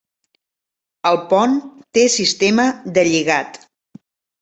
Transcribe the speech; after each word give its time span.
El 1.11 1.21
pont 1.35 1.55
té 1.99 2.09
sistema 2.17 2.69
de 2.99 3.09
lligat. 3.15 3.67